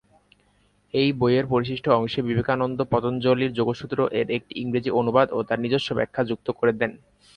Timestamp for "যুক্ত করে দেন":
6.29-6.91